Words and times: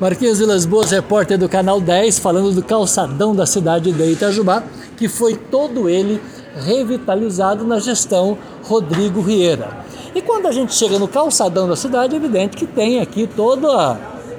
Marquinhos 0.00 0.38
Vilas 0.38 0.66
Boas, 0.66 0.90
repórter 0.90 1.38
do 1.38 1.48
Canal 1.48 1.80
10, 1.80 2.18
falando 2.18 2.52
do 2.52 2.62
calçadão 2.62 3.34
da 3.34 3.46
cidade 3.46 3.92
de 3.92 4.12
Itajubá, 4.12 4.62
que 4.96 5.08
foi 5.08 5.36
todo 5.36 5.88
ele 5.88 6.20
revitalizado 6.56 7.64
na 7.64 7.78
gestão 7.78 8.36
Rodrigo 8.64 9.20
Rieira. 9.20 9.84
E 10.14 10.20
quando 10.20 10.46
a 10.46 10.52
gente 10.52 10.74
chega 10.74 10.98
no 10.98 11.08
calçadão 11.08 11.68
da 11.68 11.76
cidade, 11.76 12.14
é 12.14 12.18
evidente 12.18 12.56
que 12.56 12.66
tem 12.66 13.00
aqui 13.00 13.26
todo 13.26 13.68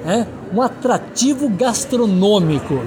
né, 0.04 0.26
um 0.52 0.60
atrativo 0.60 1.48
gastronômico. 1.48 2.80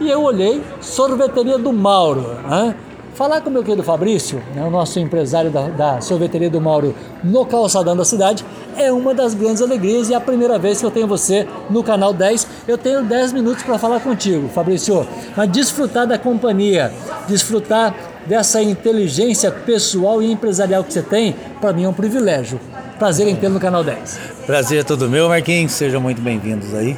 E 0.00 0.08
eu 0.08 0.22
olhei, 0.22 0.62
sorveteria 0.80 1.58
do 1.58 1.72
Mauro. 1.72 2.34
Né? 2.48 2.74
Falar 3.14 3.40
com 3.40 3.50
o 3.50 3.52
meu 3.52 3.62
querido 3.62 3.82
Fabrício, 3.82 4.42
né, 4.54 4.64
o 4.64 4.70
nosso 4.70 4.98
empresário 4.98 5.50
da, 5.50 5.68
da 5.68 6.00
sorveteria 6.00 6.48
do 6.48 6.60
Mauro 6.60 6.94
no 7.22 7.44
calçadão 7.44 7.96
da 7.96 8.04
cidade, 8.04 8.44
é 8.76 8.90
uma 8.90 9.12
das 9.12 9.34
grandes 9.34 9.60
alegrias 9.60 10.08
e 10.08 10.14
é 10.14 10.16
a 10.16 10.20
primeira 10.20 10.58
vez 10.58 10.80
que 10.80 10.86
eu 10.86 10.90
tenho 10.90 11.06
você 11.06 11.46
no 11.68 11.82
canal 11.82 12.12
10. 12.14 12.46
Eu 12.66 12.78
tenho 12.78 13.02
10 13.02 13.32
minutos 13.32 13.62
para 13.62 13.78
falar 13.78 14.00
contigo, 14.00 14.48
Fabrício, 14.48 15.06
mas 15.36 15.50
desfrutar 15.50 16.06
da 16.06 16.18
companhia, 16.18 16.92
desfrutar 17.28 17.94
dessa 18.26 18.62
inteligência 18.62 19.50
pessoal 19.50 20.22
e 20.22 20.30
empresarial 20.30 20.84
que 20.84 20.92
você 20.92 21.02
tem, 21.02 21.34
para 21.60 21.72
mim 21.72 21.84
é 21.84 21.88
um 21.88 21.92
privilégio. 21.92 22.60
Prazer 22.98 23.26
em 23.28 23.36
tê-lo 23.36 23.54
no 23.54 23.60
canal 23.60 23.82
10. 23.82 24.20
Prazer 24.46 24.80
é 24.80 24.82
todo 24.82 25.08
meu, 25.08 25.28
Marquinhos. 25.28 25.72
Sejam 25.72 26.00
muito 26.00 26.20
bem-vindos 26.20 26.74
aí. 26.74 26.96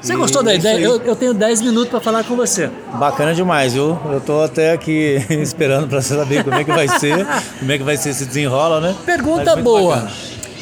Você 0.00 0.14
gostou 0.14 0.42
da 0.42 0.54
ideia? 0.54 0.78
Eu, 0.78 1.00
eu, 1.02 1.16
tenho 1.16 1.34
10 1.34 1.62
minutos 1.62 1.90
para 1.90 2.00
falar 2.00 2.24
com 2.24 2.36
você. 2.36 2.70
Bacana 2.94 3.34
demais, 3.34 3.74
viu? 3.74 3.98
Eu 4.10 4.20
tô 4.20 4.42
até 4.42 4.72
aqui 4.72 5.24
esperando 5.30 5.88
para 5.88 6.00
saber 6.00 6.44
como 6.44 6.56
é 6.56 6.64
que 6.64 6.70
vai 6.70 6.88
ser, 6.88 7.26
como 7.58 7.72
é 7.72 7.78
que 7.78 7.84
vai 7.84 7.96
ser 7.96 8.10
esse 8.10 8.24
desenrola, 8.24 8.80
né? 8.80 8.94
Pergunta 9.04 9.56
boa. 9.56 10.08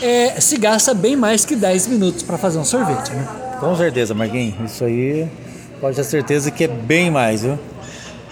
É, 0.00 0.40
se 0.40 0.56
gasta 0.56 0.94
bem 0.94 1.16
mais 1.16 1.44
que 1.44 1.54
10 1.54 1.86
minutos 1.88 2.22
para 2.22 2.38
fazer 2.38 2.58
um 2.58 2.64
sorvete, 2.64 3.12
né? 3.12 3.26
Com 3.60 3.74
certeza, 3.76 4.14
Marquinhos. 4.14 4.72
Isso 4.72 4.84
aí 4.84 5.28
pode 5.80 5.96
ter 5.96 6.04
certeza 6.04 6.50
que 6.50 6.64
é 6.64 6.68
bem 6.68 7.10
mais, 7.10 7.42
viu? 7.42 7.58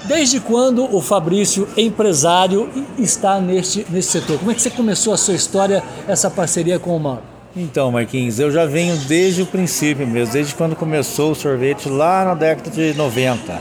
Desde 0.05 0.39
quando 0.39 0.95
o 0.95 1.01
Fabrício, 1.01 1.67
empresário, 1.77 2.69
está 2.99 3.41
neste, 3.41 3.87
nesse 3.89 4.11
setor? 4.11 4.39
Como 4.39 4.51
é 4.51 4.55
que 4.55 4.61
você 4.61 4.71
começou 4.71 5.15
a 5.15 5.17
sua 5.17 5.35
história, 5.35 5.83
essa 6.07 6.31
parceria 6.31 6.79
com 6.79 6.95
o 6.95 7.01
Mauro? 7.01 7.34
Então, 7.57 7.93
Marquinhos, 7.93 8.41
eu 8.41 8.51
já 8.51 8.67
venho 8.67 8.97
desde 8.97 9.43
o 9.43 9.47
princípio 9.47 10.05
mesmo, 10.07 10.33
desde 10.33 10.55
quando 10.57 10.75
começou 10.75 11.31
o 11.31 11.35
sorvete 11.37 11.89
lá 11.89 12.25
na 12.25 12.35
década 12.35 12.69
de 12.69 12.95
90. 12.95 13.61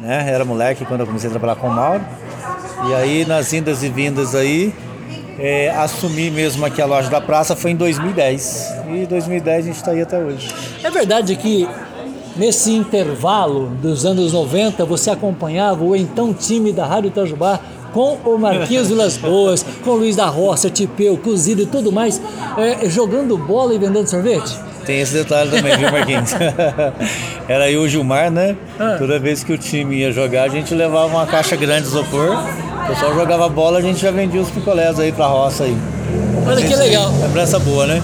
Né? 0.00 0.28
Era 0.28 0.44
moleque 0.44 0.84
quando 0.84 1.00
eu 1.00 1.06
comecei 1.06 1.28
a 1.28 1.30
trabalhar 1.30 1.54
com 1.54 1.68
o 1.68 1.72
Mauro. 1.72 2.04
E 2.88 2.94
aí, 2.94 3.24
nas 3.24 3.52
indas 3.52 3.84
e 3.84 3.88
vindas 3.88 4.34
aí, 4.34 4.74
é, 5.38 5.70
assumi 5.70 6.32
mesmo 6.32 6.66
aqui 6.66 6.82
a 6.82 6.86
loja 6.86 7.08
da 7.08 7.20
praça 7.20 7.54
foi 7.54 7.70
em 7.70 7.76
2010. 7.76 8.74
E 8.92 9.06
2010 9.06 9.58
a 9.58 9.66
gente 9.68 9.76
está 9.76 9.92
aí 9.92 10.02
até 10.02 10.18
hoje. 10.18 10.52
É 10.82 10.90
verdade 10.90 11.36
que 11.36 11.68
nesse 12.36 12.72
intervalo 12.72 13.68
dos 13.80 14.04
anos 14.04 14.32
90 14.32 14.84
você 14.84 15.10
acompanhava 15.10 15.84
o 15.84 15.94
então 15.94 16.34
time 16.34 16.72
da 16.72 16.86
Rádio 16.86 17.08
Itajubá 17.08 17.60
com 17.92 18.18
o 18.24 18.38
Marquinhos 18.38 18.88
Vilas 18.88 19.16
Boas, 19.16 19.64
com 19.84 19.90
o 19.90 19.96
Luiz 19.96 20.16
da 20.16 20.26
Roça, 20.26 20.70
Tipeu, 20.70 21.16
Cozido 21.16 21.62
e 21.62 21.66
tudo 21.66 21.92
mais, 21.92 22.20
é, 22.56 22.88
jogando 22.88 23.36
bola 23.36 23.74
e 23.74 23.78
vendendo 23.78 24.06
sorvete? 24.06 24.58
Tem 24.84 25.00
esse 25.00 25.12
detalhe 25.12 25.50
também, 25.50 25.76
viu, 25.76 25.92
Marquinhos? 25.92 26.30
Era 27.46 27.64
aí 27.64 27.76
o 27.76 27.86
Gilmar, 27.86 28.30
né? 28.30 28.56
Ah. 28.78 28.96
Toda 28.98 29.18
vez 29.18 29.44
que 29.44 29.52
o 29.52 29.58
time 29.58 29.96
ia 29.96 30.10
jogar, 30.12 30.44
a 30.44 30.48
gente 30.48 30.74
levava 30.74 31.06
uma 31.06 31.26
caixa 31.26 31.56
grande 31.56 31.82
de 31.82 31.88
isopor. 31.88 32.38
O 32.84 32.86
pessoal 32.88 33.14
jogava 33.14 33.48
bola, 33.50 33.80
a 33.80 33.82
gente 33.82 34.00
já 34.00 34.10
vendia 34.10 34.40
os 34.40 34.50
picolés 34.50 34.98
aí 34.98 35.12
pra 35.12 35.26
roça 35.26 35.64
aí. 35.64 35.76
Olha 36.46 36.66
que 36.66 36.74
legal. 36.74 37.12
Lembrança 37.20 37.58
boa, 37.58 37.86
né? 37.86 38.02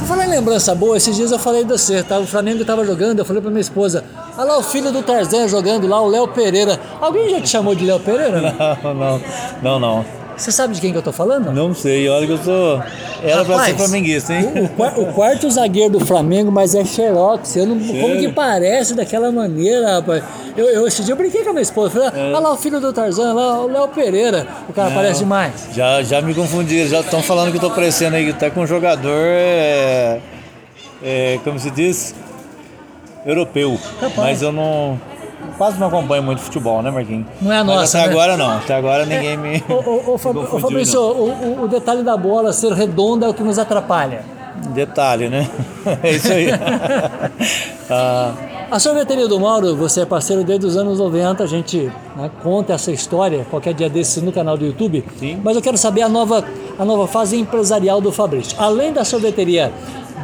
Por 0.00 0.06
falar 0.08 0.24
em 0.26 0.30
lembrança 0.30 0.74
boa, 0.74 0.96
esses 0.96 1.14
dias 1.14 1.30
eu 1.30 1.38
falei 1.38 1.62
de 1.62 1.70
você, 1.70 2.02
tá? 2.02 2.18
O 2.18 2.26
Flamengo 2.26 2.62
estava 2.62 2.84
jogando, 2.84 3.18
eu 3.18 3.24
falei 3.24 3.40
pra 3.42 3.50
minha 3.50 3.60
esposa, 3.60 4.02
olha 4.36 4.52
lá 4.52 4.58
o 4.58 4.62
filho 4.62 4.90
do 4.90 5.02
Tarzan 5.02 5.46
jogando 5.46 5.86
lá, 5.86 6.00
o 6.00 6.08
Léo 6.08 6.26
Pereira. 6.28 6.80
Alguém 7.00 7.28
já 7.30 7.40
te 7.40 7.48
chamou 7.48 7.74
de 7.74 7.84
Léo 7.84 8.00
Pereira? 8.00 8.40
Não, 8.82 8.94
não, 8.94 9.20
não, 9.62 9.78
não. 9.80 10.19
Você 10.40 10.50
sabe 10.50 10.72
de 10.72 10.80
quem 10.80 10.90
que 10.90 10.96
eu 10.96 11.02
tô 11.02 11.12
falando? 11.12 11.52
Não 11.52 11.74
sei, 11.74 12.08
olha 12.08 12.26
que 12.26 12.32
eu 12.32 12.38
sou. 12.38 12.82
Era 13.22 13.42
Rapaz, 13.42 13.46
pra 13.46 13.64
ser 13.66 13.74
flamenguista, 13.74 14.32
hein? 14.32 14.46
O, 14.78 15.02
o, 15.02 15.12
quarto 15.12 15.50
zagueiro 15.50 15.98
do 15.98 16.00
Flamengo, 16.00 16.50
mas 16.50 16.74
é 16.74 16.82
Xerox. 16.82 17.56
Eu 17.56 17.66
não, 17.66 17.78
como 17.78 18.16
que 18.16 18.32
parece 18.32 18.94
daquela 18.94 19.30
maneira, 19.30 19.96
rapaz? 19.96 20.24
Eu, 20.56 20.64
eu, 20.70 20.86
esse 20.86 21.04
dia 21.04 21.12
eu 21.12 21.16
brinquei 21.18 21.44
com 21.44 21.50
a 21.50 21.52
minha 21.52 21.62
esposa. 21.62 21.90
Falei, 21.90 22.08
é. 22.08 22.28
olha 22.28 22.38
lá 22.38 22.52
o 22.54 22.56
filho 22.56 22.80
do 22.80 22.90
Tarzan, 22.90 23.34
lá 23.34 23.60
o 23.60 23.66
Léo 23.66 23.88
Pereira. 23.88 24.46
O 24.66 24.72
cara 24.72 24.88
não, 24.88 24.96
parece 24.96 25.18
demais. 25.20 25.52
Já, 25.74 26.02
já 26.02 26.22
me 26.22 26.34
confundiram, 26.34 26.88
já 26.88 27.00
estão 27.00 27.22
falando 27.22 27.50
que 27.50 27.58
eu 27.58 27.60
tô 27.60 27.70
parecendo 27.70 28.16
aí, 28.16 28.30
até 28.30 28.48
com 28.48 28.62
um 28.62 28.66
jogador. 28.66 29.10
É, 29.12 30.20
é, 31.02 31.38
como 31.44 31.58
se 31.58 31.70
diz? 31.70 32.14
Europeu. 33.26 33.78
Rapaz. 34.00 34.16
Mas 34.16 34.40
eu 34.40 34.52
não 34.52 34.98
quase 35.60 35.78
não 35.78 35.88
acompanho 35.88 36.22
muito 36.22 36.40
futebol, 36.40 36.80
né, 36.80 36.90
Marquinhos? 36.90 37.26
Não 37.38 37.52
é 37.52 37.58
a 37.58 37.64
nossa. 37.64 37.80
Mas 37.80 37.94
até 37.94 38.06
né? 38.06 38.12
agora 38.12 38.36
não. 38.38 38.50
Até 38.50 38.74
agora 38.74 39.04
ninguém 39.04 39.32
é, 39.32 39.36
me. 39.36 39.62
Ô 39.68 40.16
Fabrício, 40.16 40.98
o, 40.98 41.64
o, 41.64 41.68
detalhe 41.68 42.02
da 42.02 42.16
bola 42.16 42.50
ser 42.50 42.72
redonda 42.72 43.26
é 43.26 43.28
o 43.28 43.34
que 43.34 43.42
nos 43.42 43.58
atrapalha. 43.58 44.24
Detalhe, 44.72 45.28
né? 45.28 45.46
É 46.02 46.10
isso 46.12 46.32
aí. 46.32 46.46
ah. 47.90 48.32
A 48.70 48.78
sorveteria 48.78 49.28
do 49.28 49.38
Mauro, 49.38 49.76
você 49.76 50.00
é 50.00 50.06
parceiro 50.06 50.44
desde 50.44 50.64
os 50.64 50.78
anos 50.78 50.98
90, 50.98 51.42
a 51.42 51.46
gente 51.46 51.92
né, 52.16 52.30
conta 52.42 52.72
essa 52.72 52.90
história 52.90 53.44
qualquer 53.50 53.74
dia 53.74 53.90
desses 53.90 54.22
no 54.22 54.32
canal 54.32 54.56
do 54.56 54.64
YouTube. 54.64 55.04
Sim. 55.18 55.40
Mas 55.44 55.56
eu 55.56 55.62
quero 55.62 55.76
saber 55.76 56.02
a 56.02 56.08
nova, 56.08 56.42
a 56.78 56.84
nova 56.86 57.06
fase 57.06 57.36
empresarial 57.36 58.00
do 58.00 58.10
Fabrício. 58.10 58.56
Além 58.58 58.92
da 58.92 59.04
sorveteria 59.04 59.70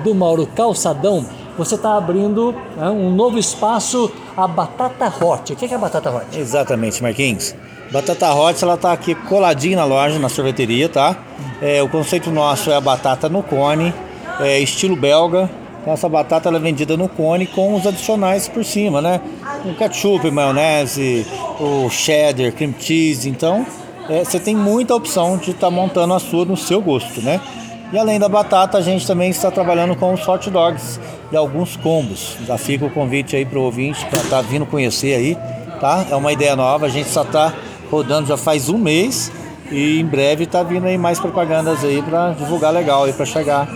do 0.03 0.15
Mauro 0.15 0.47
Calçadão, 0.55 1.27
você 1.59 1.75
está 1.75 1.97
abrindo 1.97 2.55
né, 2.77 2.89
um 2.89 3.11
novo 3.11 3.39
espaço, 3.39 4.11
a 4.37 4.47
Batata 4.47 5.13
Hot. 5.25 5.53
O 5.53 5.57
que 5.57 5.65
é 5.65 5.75
a 5.75 5.79
Batata 5.79 6.11
Hot? 6.11 6.39
Exatamente, 6.39 7.03
Marquinhos. 7.03 7.55
Batata 7.91 8.35
Hot, 8.35 8.63
ela 8.63 8.75
está 8.75 8.93
aqui 8.93 9.15
coladinha 9.15 9.77
na 9.77 9.85
loja, 9.85 10.19
na 10.19 10.29
sorveteria, 10.29 10.89
tá? 10.89 11.17
É, 11.63 11.83
o 11.83 11.89
conceito 11.89 12.31
nosso 12.31 12.71
é 12.71 12.77
a 12.77 12.81
batata 12.81 13.29
no 13.29 13.43
cone, 13.43 13.95
é, 14.41 14.59
estilo 14.61 14.97
belga. 14.97 15.49
Então 15.81 15.95
essa 15.95 16.09
batata 16.09 16.49
ela 16.49 16.59
é 16.59 16.61
vendida 16.61 16.97
no 16.97 17.09
cone 17.09 17.47
com 17.47 17.75
os 17.75 17.87
adicionais 17.87 18.49
por 18.49 18.65
cima, 18.65 19.01
né? 19.01 19.21
O 19.65 19.75
ketchup, 19.75 20.31
maionese, 20.31 21.25
o 21.61 21.89
cheddar, 21.89 22.53
cream 22.53 22.75
cheese. 22.79 23.29
Então 23.29 23.65
é, 24.09 24.25
você 24.25 24.41
tem 24.41 24.55
muita 24.55 24.95
opção 24.95 25.37
de 25.37 25.53
estar 25.53 25.69
tá 25.69 25.71
montando 25.71 26.13
a 26.13 26.19
sua 26.19 26.45
no 26.45 26.57
seu 26.57 26.81
gosto, 26.83 27.23
né? 27.23 27.41
E 27.93 27.99
além 27.99 28.19
da 28.19 28.29
batata, 28.29 28.79
a 28.79 28.81
gente 28.81 29.07
também 29.07 29.31
está 29.31 29.51
trabalhando 29.51 29.95
com 29.95 30.13
os 30.13 30.27
hot 30.27 30.51
dogs 30.51 31.01
e 31.31 31.37
alguns 31.37 31.77
combos. 31.77 32.37
Já 32.47 32.59
fica 32.59 32.85
o 32.85 32.91
convite 32.91 33.37
aí 33.37 33.45
para 33.45 33.59
o 33.59 33.63
ouvinte 33.63 34.05
para 34.07 34.21
estar 34.21 34.37
tá 34.37 34.43
vindo 34.43 34.67
conhecer 34.67 35.15
aí, 35.15 35.39
tá? 35.81 36.05
É 36.11 36.17
uma 36.17 36.33
ideia 36.33 36.57
nova, 36.57 36.87
a 36.87 36.89
gente 36.89 37.09
só 37.09 37.23
está 37.23 37.55
rodando 37.91 38.27
já 38.27 38.37
faz 38.37 38.69
um 38.69 38.79
mês 38.79 39.31
e 39.71 40.01
em 40.01 40.05
breve 40.05 40.45
está 40.45 40.63
vindo 40.63 40.87
aí 40.87 40.99
mais 40.99 41.21
propagandas 41.21 41.85
aí 41.85 42.03
para 42.03 42.33
divulgar 42.33 42.73
legal 42.73 43.05
aí 43.05 43.13
para 43.13 43.25
chegar 43.25 43.69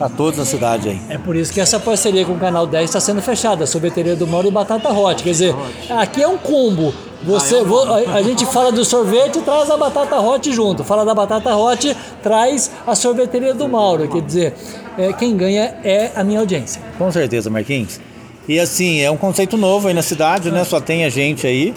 a 0.00 0.08
todos 0.08 0.38
na 0.38 0.44
cidade 0.46 0.88
aí. 0.88 1.00
É 1.10 1.18
por 1.18 1.36
isso 1.36 1.52
que 1.52 1.60
essa 1.60 1.78
parceria 1.78 2.24
com 2.24 2.32
o 2.32 2.38
Canal 2.38 2.66
10 2.66 2.84
está 2.84 3.00
sendo 3.00 3.20
fechada, 3.20 3.66
sorveteria 3.66 4.16
do 4.16 4.26
Mauro 4.26 4.48
e 4.48 4.50
Batata 4.50 4.90
Hot. 4.90 5.22
Quer 5.22 5.30
dizer, 5.30 5.54
aqui 5.90 6.22
é 6.22 6.28
um 6.28 6.38
combo. 6.38 6.94
Você, 7.22 7.56
ah, 7.56 8.00
é 8.00 8.06
a, 8.08 8.14
a, 8.14 8.22
gente 8.22 8.46
fala 8.46 8.72
do 8.72 8.84
sorvete 8.84 9.40
traz 9.40 9.70
a 9.70 9.76
batata 9.76 10.18
hot 10.18 10.52
junto. 10.52 10.82
Fala 10.82 11.04
da 11.04 11.14
batata 11.14 11.54
hot, 11.54 11.94
traz 12.22 12.70
a 12.86 12.94
sorveteria 12.94 13.52
do 13.52 13.68
Mauro. 13.68 14.08
Quer 14.08 14.22
dizer, 14.22 14.54
é, 14.96 15.12
quem 15.12 15.36
ganha 15.36 15.76
é 15.84 16.12
a 16.16 16.24
minha 16.24 16.40
audiência. 16.40 16.80
Com 16.96 17.12
certeza, 17.12 17.50
Marquinhos. 17.50 18.00
E 18.48 18.58
assim, 18.58 19.00
é 19.00 19.10
um 19.10 19.16
conceito 19.16 19.56
novo 19.56 19.88
aí 19.88 19.94
na 19.94 20.02
cidade, 20.02 20.50
né? 20.50 20.64
Só 20.64 20.80
tem 20.80 21.04
a 21.04 21.10
gente 21.10 21.46
aí. 21.46 21.74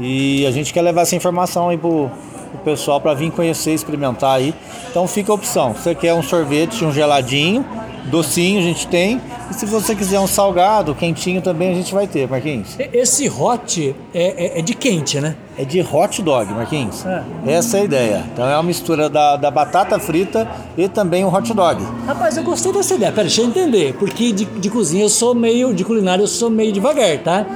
E 0.00 0.46
a 0.46 0.50
gente 0.50 0.72
quer 0.72 0.82
levar 0.82 1.02
essa 1.02 1.14
informação 1.14 1.68
aí 1.68 1.76
pro, 1.76 2.10
o 2.54 2.58
pessoal 2.64 3.00
para 3.00 3.14
vir 3.14 3.30
conhecer, 3.30 3.72
experimentar 3.72 4.36
aí. 4.36 4.54
Então 4.90 5.06
fica 5.06 5.30
a 5.30 5.34
opção. 5.34 5.74
Você 5.74 5.94
quer 5.94 6.14
um 6.14 6.22
sorvete, 6.22 6.84
um 6.84 6.92
geladinho, 6.92 7.64
docinho 8.06 8.58
a 8.58 8.62
gente 8.62 8.86
tem. 8.86 9.20
E 9.50 9.54
se 9.54 9.64
você 9.66 9.94
quiser 9.94 10.20
um 10.20 10.26
salgado, 10.26 10.94
quentinho 10.94 11.40
também 11.40 11.70
a 11.70 11.74
gente 11.74 11.92
vai 11.92 12.06
ter, 12.06 12.28
Marquinhos. 12.28 12.76
Esse 12.92 13.28
hot 13.28 13.94
é, 14.14 14.56
é, 14.56 14.58
é 14.58 14.62
de 14.62 14.74
quente, 14.74 15.20
né? 15.20 15.36
É 15.56 15.64
de 15.64 15.80
hot 15.80 16.22
dog, 16.22 16.52
Marquinhos. 16.52 17.04
É. 17.04 17.22
Essa 17.46 17.78
é 17.78 17.80
a 17.80 17.84
ideia. 17.84 18.24
Então 18.32 18.46
é 18.46 18.54
uma 18.54 18.62
mistura 18.62 19.08
da, 19.08 19.36
da 19.36 19.50
batata 19.50 19.98
frita 19.98 20.46
e 20.76 20.88
também 20.88 21.24
o 21.24 21.34
hot 21.34 21.52
dog. 21.54 21.82
Rapaz, 22.06 22.36
eu 22.36 22.42
gostei 22.42 22.72
dessa 22.72 22.94
ideia. 22.94 23.10
Pera, 23.10 23.26
deixa 23.26 23.40
eu 23.40 23.46
entender. 23.46 23.94
Porque 23.94 24.32
de, 24.32 24.44
de 24.44 24.70
cozinha 24.70 25.04
eu 25.04 25.08
sou 25.08 25.34
meio, 25.34 25.72
de 25.74 25.84
culinária 25.84 26.22
eu 26.22 26.28
sou 26.28 26.50
meio 26.50 26.72
devagar, 26.72 27.18
tá? 27.18 27.46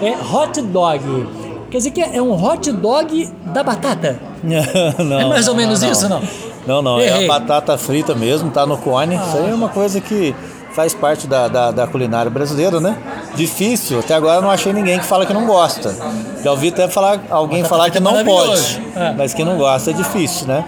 É 0.00 0.12
hot 0.12 0.60
dog. 0.62 1.26
Quer 1.70 1.78
dizer 1.78 1.90
que 1.90 2.00
é 2.00 2.20
um 2.20 2.32
hot 2.32 2.70
dog 2.72 3.28
da 3.46 3.62
batata? 3.62 4.18
não, 4.42 5.20
é 5.20 5.24
mais 5.26 5.46
ou 5.46 5.54
menos 5.54 5.82
não, 5.82 5.92
isso, 5.92 6.08
não? 6.08 6.22
Não, 6.66 6.82
não, 6.82 7.00
Errei. 7.00 7.22
é 7.22 7.24
a 7.24 7.28
batata 7.28 7.76
frita 7.78 8.14
mesmo, 8.14 8.50
tá 8.50 8.66
no 8.66 8.76
cone. 8.76 9.16
Ah. 9.16 9.24
Isso 9.26 9.36
aí 9.38 9.50
é 9.50 9.54
uma 9.54 9.68
coisa 9.68 10.00
que 10.00 10.34
faz 10.72 10.94
parte 10.94 11.26
da, 11.26 11.48
da, 11.48 11.70
da, 11.70 11.86
culinária 11.86 12.30
brasileira, 12.30 12.80
né? 12.80 12.96
Difícil, 13.34 13.98
até 13.98 14.14
agora 14.14 14.40
não 14.40 14.50
achei 14.50 14.72
ninguém 14.72 14.98
que 14.98 15.04
fala 15.04 15.26
que 15.26 15.32
não 15.32 15.46
gosta. 15.46 15.94
Já 16.42 16.50
ouvi 16.50 16.68
até 16.68 16.88
falar, 16.88 17.20
alguém 17.30 17.64
falar 17.64 17.90
que 17.90 18.00
não 18.00 18.24
pode, 18.24 18.80
é. 18.94 19.12
mas 19.16 19.34
que 19.34 19.44
não 19.44 19.56
gosta, 19.56 19.90
é 19.90 19.94
difícil, 19.94 20.46
né? 20.46 20.64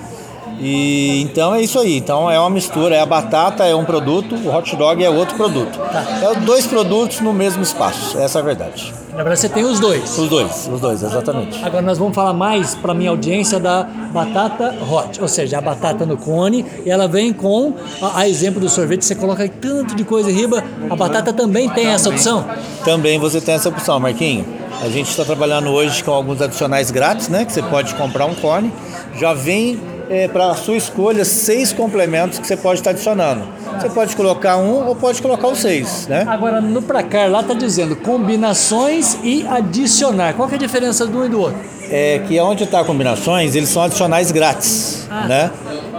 E 0.63 1.21
então 1.23 1.53
é 1.53 1.61
isso 1.61 1.81
aí. 1.81 1.97
Então 1.97 2.31
é 2.31 2.39
uma 2.39 2.49
mistura. 2.49 2.95
É 2.95 3.01
a 3.01 3.07
batata 3.07 3.65
é 3.65 3.75
um 3.75 3.85
produto, 3.85 4.37
o 4.37 4.55
hot 4.55 4.77
dog 4.77 5.03
é 5.03 5.11
outro 5.11 5.37
produto. 5.37 5.79
É 6.23 6.41
dois 6.41 6.67
produtos 6.67 7.21
no 7.21 7.33
mesmo 7.33 7.63
espaço. 7.63 8.17
Essa 8.17 8.39
é 8.39 8.43
a 8.43 8.45
verdade. 8.45 8.95
Na 9.11 9.19
verdade, 9.19 9.41
você 9.41 9.49
tem 9.49 9.65
os 9.65 9.81
dois. 9.81 10.17
Os 10.17 10.29
dois, 10.29 10.69
os 10.73 10.81
dois, 10.81 11.03
exatamente. 11.03 11.63
Agora 11.63 11.83
nós 11.83 11.99
vamos 11.99 12.15
falar 12.15 12.33
mais 12.33 12.75
para 12.77 12.95
minha 12.95 13.11
audiência 13.11 13.59
da 13.59 13.83
batata 13.83 14.75
hot, 14.89 15.21
ou 15.21 15.29
seja, 15.29 15.59
a 15.59 15.61
batata 15.61 16.07
no 16.07 16.17
cone, 16.17 16.65
e 16.87 16.91
ela 16.91 17.07
vem 17.07 17.31
com 17.33 17.75
a, 18.01 18.21
a 18.21 18.29
exemplo 18.29 18.59
do 18.59 18.71
sorvete, 18.71 19.05
você 19.05 19.15
coloca 19.15 19.47
tanto 19.49 19.95
de 19.95 20.03
coisa 20.03 20.31
em 20.31 20.35
riba, 20.35 20.65
a 20.89 20.97
batata 20.97 21.31
também 21.31 21.69
tem 21.69 21.89
essa 21.89 22.09
opção? 22.09 22.43
Também 22.85 23.19
você 23.19 23.39
tem 23.39 23.55
essa 23.55 23.69
opção, 23.69 24.01
Marquinho. 24.01 24.47
A 24.81 24.89
gente 24.89 25.11
está 25.11 25.25
trabalhando 25.25 25.69
hoje 25.69 26.03
com 26.03 26.11
alguns 26.11 26.41
adicionais 26.41 26.91
grátis, 26.91 27.29
né? 27.29 27.45
Que 27.45 27.53
você 27.53 27.63
pode 27.63 27.95
comprar 27.95 28.25
um 28.25 28.35
cone. 28.35 28.73
Já 29.21 29.35
vem 29.35 29.79
é, 30.13 30.29
para 30.29 30.51
a 30.51 30.55
sua 30.55 30.77
escolha 30.77 31.25
seis 31.25 31.73
complementos 31.73 32.39
que 32.39 32.47
você 32.47 32.55
pode 32.55 32.81
estar 32.81 32.91
adicionando. 32.91 33.43
Você 33.81 33.89
pode 33.89 34.15
colocar 34.15 34.59
um 34.59 34.87
ou 34.87 34.95
pode 34.95 35.23
colocar 35.23 35.49
os 35.49 35.59
seis, 35.59 36.07
né? 36.07 36.27
Agora, 36.29 36.61
no 36.61 36.83
placar 36.83 37.31
lá 37.31 37.41
está 37.41 37.55
dizendo 37.55 37.97
combinações 37.97 39.17
e 39.25 39.47
adicionar. 39.49 40.35
Qual 40.35 40.47
que 40.47 40.55
é 40.55 40.59
a 40.59 40.61
diferença 40.61 41.07
do 41.07 41.21
um 41.21 41.25
e 41.25 41.29
do 41.31 41.41
outro? 41.41 41.59
É 41.91 42.21
que 42.29 42.39
onde 42.41 42.65
está 42.65 42.85
combinações, 42.85 43.57
eles 43.57 43.71
são 43.71 43.83
adicionais 43.83 44.31
grátis, 44.31 45.07
ah. 45.11 45.27
né? 45.27 45.51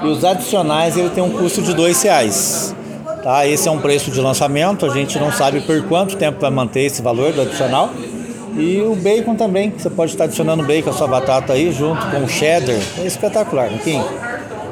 E 0.04 0.07
os 0.07 0.24
adicionais, 0.24 0.95
ele 0.95 1.10
tem 1.10 1.24
um 1.24 1.31
custo 1.31 1.63
de 1.63 1.74
dois 1.74 2.00
reais. 2.04 2.75
Tá? 3.24 3.48
Esse 3.48 3.68
é 3.68 3.71
um 3.71 3.80
preço 3.80 4.12
de 4.12 4.19
lançamento, 4.21 4.86
a 4.86 4.89
gente 4.89 5.18
não 5.18 5.31
sabe 5.31 5.62
por 5.62 5.81
quanto 5.83 6.18
tempo 6.18 6.39
vai 6.39 6.51
manter 6.51 6.81
esse 6.81 7.01
valor 7.01 7.31
do 7.31 7.42
adicional. 7.42 7.89
E 8.55 8.81
o 8.81 8.95
bacon 8.95 9.35
também, 9.35 9.73
você 9.75 9.89
pode 9.89 10.11
estar 10.11 10.25
adicionando 10.25 10.63
bacon 10.63 10.89
à 10.89 10.94
sua 10.94 11.07
batata 11.07 11.53
aí 11.53 11.71
junto 11.71 12.05
com 12.07 12.23
o 12.23 12.27
cheddar. 12.27 12.75
É 13.00 13.05
espetacular, 13.05 13.69
Kim. 13.83 14.01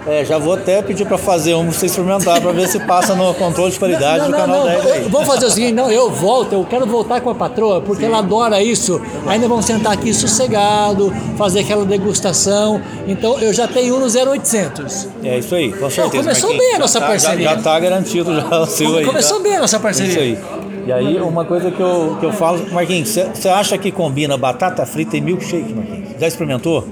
É, 0.07 0.25
já 0.25 0.39
vou 0.39 0.53
até 0.53 0.81
pedir 0.81 1.05
para 1.05 1.17
fazer 1.17 1.53
um 1.53 1.71
você 1.71 1.85
experimentar 1.85 2.41
para 2.41 2.51
ver 2.51 2.67
se 2.67 2.79
passa 2.79 3.13
no 3.13 3.33
controle 3.35 3.71
de 3.71 3.77
qualidade 3.77 4.23
não, 4.23 4.31
não, 4.31 4.31
do 4.31 4.37
canal 4.37 4.59
não, 4.61 4.65
10 4.65 4.85
aí. 4.87 5.07
Vamos 5.09 5.27
fazer 5.27 5.45
o 5.45 5.49
seguinte, 5.51 5.73
não, 5.73 5.91
eu 5.91 6.09
volto, 6.09 6.53
eu 6.53 6.65
quero 6.67 6.87
voltar 6.87 7.21
com 7.21 7.29
a 7.29 7.35
patroa, 7.35 7.81
porque 7.81 8.01
Sim. 8.01 8.07
ela 8.07 8.17
adora 8.17 8.61
isso. 8.63 8.99
Ainda 9.27 9.47
vamos 9.47 9.65
sentar 9.65 9.93
aqui 9.93 10.11
sossegado, 10.11 11.13
fazer 11.37 11.59
aquela 11.59 11.85
degustação. 11.85 12.81
Então 13.07 13.39
eu 13.39 13.53
já 13.53 13.67
tenho 13.67 13.95
um 13.95 13.99
no 13.99 14.07
0800. 14.07 15.07
É 15.23 15.37
isso 15.37 15.53
aí, 15.53 15.71
com 15.71 15.89
certeza. 15.89 16.23
começou 16.23 16.57
bem 16.57 16.75
a 16.75 16.79
nossa 16.79 16.99
tá, 16.99 17.07
parceria. 17.07 17.49
Já, 17.49 17.55
está 17.55 17.79
garantido 17.79 18.35
já 18.35 18.59
o 18.59 18.65
seu 18.65 18.97
aí. 18.97 19.05
Começou 19.05 19.37
tá? 19.37 19.43
bem 19.43 19.55
a 19.55 19.59
nossa 19.59 19.79
parceria. 19.79 20.19
É 20.19 20.25
isso 20.25 20.41
aí. 20.43 20.70
E 20.85 20.91
aí, 20.91 21.19
uma 21.21 21.45
coisa 21.45 21.69
que 21.71 21.79
eu, 21.81 22.17
que 22.19 22.25
eu 22.25 22.33
falo, 22.33 22.71
Marquinhos, 22.71 23.09
você 23.09 23.49
acha 23.49 23.77
que 23.77 23.91
combina 23.91 24.37
batata 24.37 24.85
frita 24.85 25.17
e 25.17 25.21
milkshake, 25.21 25.73
Marquinhos? 25.73 26.19
Já 26.19 26.27
experimentou? 26.27 26.87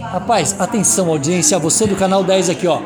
Rapaz, 0.00 0.54
atenção, 0.58 1.08
audiência, 1.08 1.58
você 1.58 1.86
do 1.86 1.96
canal 1.96 2.22
10 2.22 2.50
aqui, 2.50 2.66
ó. 2.66 2.80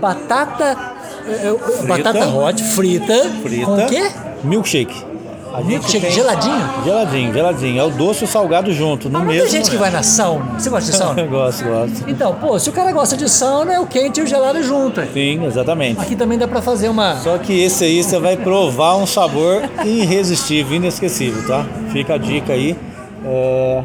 Batata. 0.00 0.76
Frita, 1.24 1.86
batata 1.86 2.28
hot, 2.28 2.62
frita. 2.62 3.30
Frita. 3.42 3.66
Com 3.66 3.74
o 3.76 3.88
quê? 3.88 4.10
Milkshake. 4.42 5.11
A 5.52 5.60
Milkshake 5.60 6.10
geladinho? 6.10 6.84
Geladinho, 6.84 7.32
geladinho. 7.32 7.80
É 7.80 7.84
o 7.84 7.90
doce 7.90 8.22
e 8.22 8.24
o 8.24 8.28
salgado 8.28 8.72
junto, 8.72 9.10
no 9.10 9.18
ah, 9.18 9.24
mesmo. 9.24 9.42
Tem 9.42 9.50
gente 9.50 9.70
que 9.70 9.76
vai 9.76 9.90
na 9.90 10.02
sauna. 10.02 10.58
Você 10.58 10.70
gosta 10.70 10.90
de 10.90 10.96
sauna? 10.96 11.22
gosto, 11.26 11.64
gosto. 11.64 12.10
Então, 12.10 12.34
pô, 12.34 12.58
se 12.58 12.70
o 12.70 12.72
cara 12.72 12.90
gosta 12.90 13.16
de 13.16 13.28
sauna, 13.28 13.74
é 13.74 13.80
o 13.80 13.86
quente 13.86 14.20
e 14.20 14.22
o 14.22 14.26
gelado 14.26 14.62
junto. 14.62 15.02
Sim, 15.12 15.44
exatamente. 15.44 16.00
Aqui 16.00 16.16
também 16.16 16.38
dá 16.38 16.48
pra 16.48 16.62
fazer 16.62 16.88
uma. 16.88 17.16
Só 17.16 17.36
que 17.36 17.52
esse 17.52 17.84
aí 17.84 18.02
você 18.02 18.18
vai 18.18 18.36
provar 18.36 18.96
um 18.96 19.06
sabor 19.06 19.62
irresistível, 19.84 20.76
inesquecível, 20.76 21.46
tá? 21.46 21.66
Fica 21.92 22.14
a 22.14 22.18
dica 22.18 22.54
aí. 22.54 22.76
É... 23.24 23.82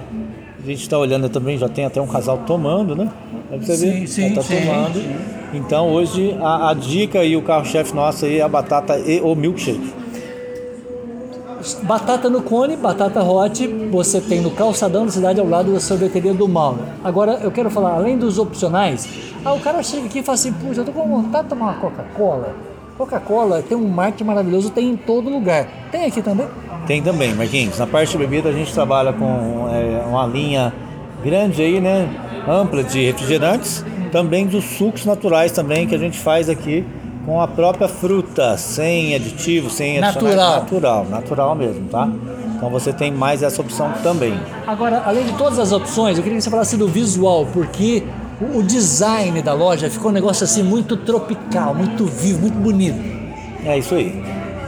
A 0.63 0.66
gente 0.70 0.81
está 0.81 0.98
olhando 0.98 1.30
também, 1.30 1.58
já 1.58 1.70
tem 1.70 1.86
até 1.86 2.02
um 2.02 2.08
casal 2.08 2.40
tomando, 2.40 2.96
né? 2.96 3.10
Você 3.62 3.78
sim, 3.78 3.92
ver? 3.92 4.08
Sim, 4.08 4.34
tá 4.34 4.42
sim. 4.42 4.58
tomando. 4.58 5.02
Então 5.54 5.90
hoje 5.90 6.36
a, 6.42 6.70
a 6.70 6.74
dica 6.74 7.24
e 7.24 7.38
o 7.38 7.42
carro-chefe 7.42 7.96
nosso 7.96 8.25
aí 8.25 8.40
é 8.40 8.42
a 8.42 8.50
batata 8.50 8.98
e 9.00 9.22
o 9.22 9.34
milkshake. 9.34 9.94
Batata 11.88 12.30
no 12.30 12.42
cone, 12.42 12.75
batata 12.75 13.24
hot, 13.24 13.66
você 13.89 14.19
tem 14.19 14.42
no 14.42 14.51
calçadão 14.51 15.06
da 15.06 15.12
cidade 15.13 15.39
ao 15.39 15.48
lado 15.48 15.72
da 15.72 15.80
sorveteria 15.80 16.34
do 16.34 16.45
Mauro. 16.45 16.80
Agora 17.01 17.39
eu 17.42 17.50
quero 17.50 17.69
falar, 17.69 17.94
além 17.94 18.18
dos 18.18 18.38
opcionais, 18.38 19.07
ah, 19.45 19.54
o 19.54 19.60
cara 19.62 19.81
chega 19.81 20.06
aqui 20.06 20.19
e 20.19 20.22
fala 20.22 20.34
assim, 20.34 20.51
puxa, 20.51 20.81
eu 20.81 20.86
tô 20.86 20.92
com 20.92 21.07
vontade 21.07 21.45
de 21.45 21.50
tomar 21.51 21.68
uma 21.68 21.74
Coca-Cola. 21.75 22.54
Coca-Cola 22.98 23.62
tem 23.62 23.78
um 23.78 23.88
marketing 23.88 24.25
maravilhoso, 24.25 24.69
tem 24.69 24.89
em 24.89 24.98
todo 24.98 25.30
lugar. 25.30 25.66
Tem 25.89 26.04
aqui 26.04 26.22
também? 26.22 26.48
Tem 26.86 27.01
também, 27.01 27.34
Marquinhos. 27.34 27.80
Na 27.80 27.88
parte 27.88 28.12
de 28.12 28.18
bebida 28.18 28.50
a 28.50 28.51
gente 28.51 28.74
trabalha 28.74 29.13
com 29.13 29.69
é, 29.72 30.04
uma 30.06 30.28
linha 30.28 30.74
grande 31.24 31.62
aí, 31.62 31.80
né? 31.80 32.10
Ampla 32.45 32.84
de 32.84 33.06
refrigerantes, 33.06 33.86
também 34.12 34.45
dos 34.45 34.66
sucos 34.66 35.06
naturais 35.06 35.54
também 35.54 35.88
que 35.88 35.95
a 35.95 35.98
gente 35.98 36.19
faz 36.19 36.50
aqui 36.50 36.86
com 37.27 37.41
a 37.41 37.47
própria 37.47 37.89
fruta, 37.89 38.57
sem 38.57 39.13
aditivo, 39.13 39.69
sem 39.69 40.00
natural. 40.00 40.62
natural, 40.62 41.06
natural 41.09 41.56
mesmo, 41.56 41.89
tá? 41.89 42.09
Então 42.56 42.69
você 42.69 42.94
tem 42.94 43.12
mais 43.12 43.44
essa 43.44 43.62
opção 43.62 43.91
também. 44.01 44.39
Agora, 44.65 45.03
além 45.06 45.25
de 45.25 45.33
todas 45.33 45.59
as 45.59 45.74
opções, 45.74 46.18
eu 46.18 46.24
queria 46.24 46.38
que 46.38 46.44
você 46.45 46.50
falasse 46.50 46.77
do 46.77 46.88
visual, 46.88 47.45
porque 47.51 48.01
o 48.56 48.63
design 48.63 49.41
da 49.41 49.53
loja 49.53 49.89
ficou 49.89 50.09
um 50.09 50.13
negócio 50.13 50.45
assim 50.45 50.63
muito 50.63 50.95
tropical, 50.95 51.75
muito 51.75 52.06
vivo, 52.06 52.39
muito 52.39 52.57
bonito. 52.57 52.97
É 53.65 53.77
isso 53.77 53.95
aí. 53.95 54.24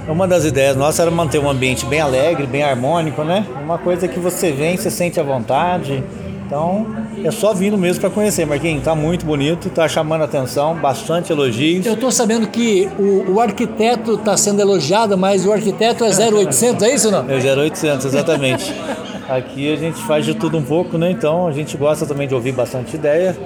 Uma 0.06 0.28
das 0.28 0.44
ideias 0.44 0.76
nossas 0.76 1.00
era 1.00 1.10
manter 1.10 1.40
um 1.40 1.50
ambiente 1.50 1.86
bem 1.86 2.02
alegre, 2.02 2.46
bem 2.46 2.64
harmônico, 2.64 3.24
né? 3.24 3.46
Uma 3.64 3.78
coisa 3.78 4.06
que 4.06 4.20
você 4.20 4.52
vem, 4.52 4.76
você 4.76 4.92
sente 4.92 5.18
à 5.18 5.24
vontade, 5.24 6.04
então, 6.50 6.88
é 7.24 7.30
só 7.30 7.54
vindo 7.54 7.78
mesmo 7.78 8.02
para 8.02 8.10
conhecer, 8.10 8.44
Marquinhos. 8.44 8.84
Tá 8.84 8.96
muito 8.96 9.24
bonito, 9.24 9.70
tá 9.70 9.88
chamando 9.88 10.22
a 10.22 10.26
atenção, 10.26 10.74
bastante 10.76 11.32
elogios. 11.32 11.86
Eu 11.86 11.96
tô 11.96 12.10
sabendo 12.10 12.48
que 12.48 12.90
o, 12.98 13.34
o 13.34 13.40
arquiteto 13.40 14.16
está 14.16 14.36
sendo 14.36 14.60
elogiado, 14.60 15.16
mas 15.16 15.46
o 15.46 15.54
arquiteto 15.54 16.04
é 16.04 16.10
0800, 16.10 16.84
é 16.84 16.96
isso 16.96 17.12
não? 17.12 17.30
É 17.30 17.36
0800, 17.36 18.04
exatamente. 18.04 18.74
Aqui 19.30 19.72
a 19.72 19.76
gente 19.76 20.02
faz 20.02 20.26
de 20.26 20.34
tudo 20.34 20.58
um 20.58 20.64
pouco, 20.64 20.98
né? 20.98 21.12
Então 21.12 21.46
a 21.46 21.52
gente 21.52 21.78
gosta 21.78 22.04
também 22.04 22.28
de 22.28 22.34
ouvir 22.34 22.52
bastante 22.52 22.96
ideia 22.96 23.38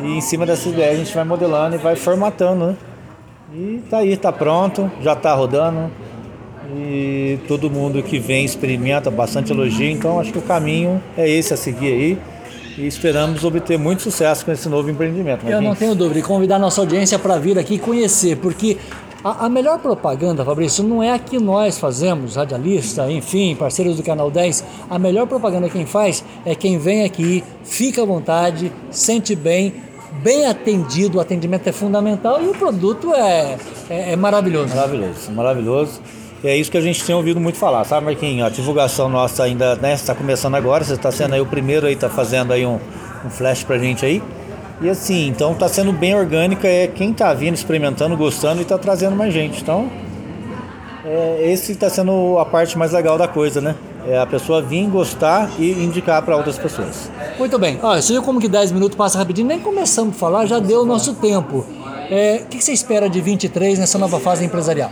e 0.00 0.16
em 0.16 0.20
cima 0.20 0.44
dessa 0.44 0.68
ideia 0.68 0.90
a 0.90 0.96
gente 0.96 1.14
vai 1.14 1.22
modelando 1.22 1.76
e 1.76 1.78
vai 1.78 1.94
formatando, 1.94 2.66
né? 2.66 2.76
E 3.54 3.80
tá 3.88 3.98
aí, 3.98 4.16
tá 4.16 4.32
pronto, 4.32 4.90
já 5.00 5.14
tá 5.14 5.32
rodando 5.34 5.88
e 6.76 7.38
todo 7.46 7.70
mundo 7.70 8.02
que 8.02 8.18
vem 8.18 8.44
experimenta 8.44 9.08
bastante 9.08 9.52
elogio, 9.52 9.88
então 9.88 10.18
acho 10.18 10.32
que 10.32 10.38
o 10.38 10.42
caminho 10.42 11.00
é 11.16 11.28
esse 11.28 11.54
a 11.54 11.56
seguir 11.56 11.92
aí 11.92 12.18
e 12.76 12.86
esperamos 12.86 13.44
obter 13.44 13.78
muito 13.78 14.02
sucesso 14.02 14.44
com 14.44 14.52
esse 14.52 14.68
novo 14.68 14.90
empreendimento. 14.90 15.46
Eu 15.46 15.60
não 15.60 15.74
tenho 15.74 15.94
dúvida, 15.94 16.20
e 16.20 16.22
convidar 16.22 16.56
a 16.56 16.58
nossa 16.58 16.80
audiência 16.80 17.18
para 17.18 17.36
vir 17.38 17.58
aqui 17.58 17.78
conhecer, 17.78 18.36
porque 18.36 18.78
a, 19.22 19.46
a, 19.46 19.48
melhor 19.48 19.78
propaganda, 19.78 20.44
Fabrício, 20.44 20.82
não 20.82 21.02
é 21.02 21.12
a 21.12 21.18
que 21.18 21.38
nós 21.38 21.78
fazemos, 21.78 22.36
radialista, 22.36 23.10
enfim, 23.10 23.54
parceiros 23.54 23.96
do 23.96 24.02
Canal 24.02 24.30
10. 24.30 24.64
A 24.88 24.98
melhor 24.98 25.26
propaganda 25.26 25.68
quem 25.68 25.84
faz 25.84 26.24
é 26.44 26.54
quem 26.54 26.78
vem 26.78 27.04
aqui, 27.04 27.44
fica 27.62 28.02
à 28.02 28.04
vontade, 28.06 28.72
sente 28.90 29.34
bem, 29.34 29.74
bem 30.22 30.46
atendido, 30.46 31.18
o 31.18 31.20
atendimento 31.20 31.66
é 31.66 31.72
fundamental 31.72 32.42
e 32.42 32.48
o 32.48 32.54
produto 32.54 33.14
é, 33.14 33.58
é, 33.90 34.12
é 34.12 34.16
maravilhoso. 34.16 34.74
Maravilhoso, 34.74 35.32
maravilhoso. 35.32 36.00
E 36.42 36.48
é 36.48 36.56
isso 36.56 36.70
que 36.70 36.78
a 36.78 36.80
gente 36.80 37.04
tem 37.04 37.14
ouvido 37.14 37.38
muito 37.38 37.58
falar, 37.58 37.84
sabe, 37.84 38.06
Marquinhos? 38.06 38.46
A 38.46 38.50
divulgação 38.50 39.10
nossa 39.10 39.42
ainda 39.42 39.76
né, 39.76 39.92
está 39.92 40.14
começando 40.14 40.54
agora, 40.54 40.82
você 40.82 40.94
está 40.94 41.12
sendo 41.12 41.34
aí 41.34 41.40
o 41.40 41.46
primeiro 41.46 41.86
aí, 41.86 41.92
está 41.92 42.08
fazendo 42.08 42.52
aí 42.52 42.64
um, 42.64 42.78
um 43.24 43.28
flash 43.28 43.62
pra 43.62 43.76
gente 43.76 44.06
aí. 44.06 44.22
E 44.80 44.88
assim, 44.88 45.28
então 45.28 45.52
está 45.52 45.68
sendo 45.68 45.92
bem 45.92 46.14
orgânica, 46.14 46.66
é 46.66 46.86
quem 46.86 47.10
está 47.10 47.34
vindo, 47.34 47.54
experimentando, 47.54 48.16
gostando 48.16 48.60
e 48.60 48.62
está 48.62 48.78
trazendo 48.78 49.14
mais 49.14 49.34
gente. 49.34 49.60
Então, 49.60 49.90
é, 51.04 51.50
esse 51.52 51.72
está 51.72 51.90
sendo 51.90 52.38
a 52.38 52.46
parte 52.46 52.78
mais 52.78 52.92
legal 52.92 53.18
da 53.18 53.28
coisa, 53.28 53.60
né? 53.60 53.74
É 54.08 54.18
a 54.18 54.24
pessoa 54.24 54.62
vir 54.62 54.86
gostar 54.88 55.50
e 55.58 55.70
indicar 55.72 56.22
para 56.22 56.34
outras 56.34 56.58
pessoas. 56.58 57.10
Muito 57.38 57.58
bem. 57.58 57.78
Olha, 57.82 58.00
você 58.00 58.14
viu 58.14 58.22
como 58.22 58.40
que 58.40 58.48
10 58.48 58.72
minutos 58.72 58.96
passa 58.96 59.18
rapidinho? 59.18 59.46
Nem 59.46 59.58
começamos 59.58 60.16
a 60.16 60.18
falar, 60.18 60.46
já 60.46 60.58
deu 60.58 60.80
o 60.80 60.86
nosso 60.86 61.12
tempo. 61.16 61.66
É, 62.10 62.40
o 62.42 62.46
que 62.46 62.62
você 62.62 62.72
espera 62.72 63.10
de 63.10 63.20
23 63.20 63.78
nessa 63.78 63.98
nova 63.98 64.18
fase 64.18 64.42
empresarial? 64.42 64.90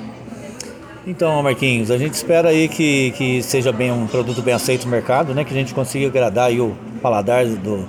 Então, 1.08 1.42
Marquinhos, 1.42 1.90
a 1.90 1.96
gente 1.96 2.12
espera 2.12 2.50
aí 2.50 2.68
que, 2.68 3.12
que 3.12 3.42
seja 3.42 3.72
bem 3.72 3.90
um 3.90 4.06
produto 4.06 4.42
bem 4.42 4.52
aceito 4.52 4.84
no 4.84 4.90
mercado, 4.90 5.34
né? 5.34 5.42
Que 5.42 5.54
a 5.54 5.56
gente 5.56 5.72
consiga 5.72 6.06
agradar 6.06 6.48
aí 6.48 6.60
o 6.60 6.76
paladar 7.00 7.46
do, 7.46 7.88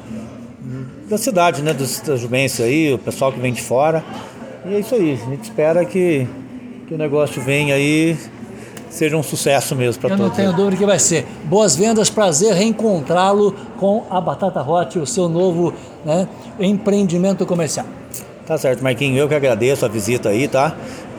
da 1.10 1.18
cidade, 1.18 1.62
né? 1.62 1.74
Dos 1.74 2.02
jumenses 2.16 2.62
aí, 2.62 2.94
o 2.94 2.98
pessoal 2.98 3.34
que 3.34 3.38
vem 3.38 3.52
de 3.52 3.62
fora. 3.62 4.02
E 4.66 4.74
é 4.74 4.80
isso 4.80 4.96
aí, 4.96 5.20
a 5.22 5.30
gente 5.32 5.44
espera 5.44 5.84
que, 5.84 6.26
que 6.88 6.94
o 6.94 6.98
negócio 6.98 7.42
venha 7.42 7.76
aí 7.76 8.18
seja 8.90 9.18
um 9.18 9.24
sucesso 9.24 9.76
mesmo 9.76 10.00
para 10.00 10.16
todos. 10.16 10.24
Eu 10.24 10.30
não 10.30 10.36
tenho 10.36 10.54
dúvida 10.54 10.78
que 10.78 10.86
vai 10.86 10.98
ser. 10.98 11.28
Boas 11.44 11.76
vendas, 11.76 12.10
prazer 12.10 12.54
reencontrá-lo 12.54 13.54
com 13.78 14.06
a 14.10 14.22
Batata 14.22 14.62
Hot, 14.62 14.98
o 14.98 15.06
seu 15.06 15.28
novo 15.28 15.74
né, 16.06 16.26
empreendimento 16.58 17.46
comercial. 17.46 17.86
Tá 18.48 18.58
certo, 18.58 18.82
Marquinhos, 18.82 19.20
eu 19.20 19.28
que 19.28 19.36
agradeço 19.36 19.86
a 19.86 19.88
visita 19.88 20.30
aí, 20.30 20.48
tá? 20.48 20.76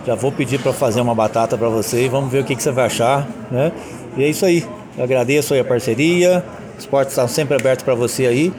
Já 0.07 0.14
vou 0.14 0.33
pedir 0.33 0.59
para 0.61 0.73
fazer 0.73 1.00
uma 1.00 1.14
batata 1.14 1.59
para 1.59 1.69
você 1.69 2.04
e 2.04 2.09
vamos 2.09 2.30
ver 2.30 2.40
o 2.40 2.45
que, 2.45 2.57
que, 2.57 2.62
você 2.62 2.71
vai 2.71 2.87
achar, 2.87 3.28
né? 3.50 3.73
E 4.16 4.25
é 4.25 4.28
isso 4.28 4.45
aí. 4.45 4.66
Eu 4.97 5.04
agradeço 5.04 5.54
aí 5.54 5.61
a 5.61 5.64
parceria. 5.64 6.45
Os 6.78 6.87
portos 6.87 7.12
estão 7.12 7.28
sempre 7.28 7.54
abertos 7.54 7.85
para 7.85 7.95
você 7.95 8.26
aí. 8.26 8.52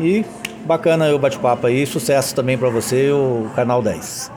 E 0.00 0.24
bacana 0.64 1.14
o 1.14 1.18
bate-papo 1.18 1.66
aí, 1.66 1.86
sucesso 1.86 2.34
também 2.34 2.56
para 2.56 2.68
você 2.68 3.10
o 3.10 3.50
Canal 3.54 3.82
10. 3.82 4.33